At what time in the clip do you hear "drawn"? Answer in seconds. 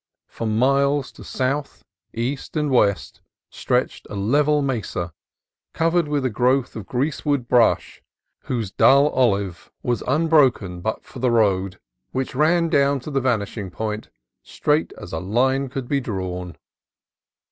16.01-16.55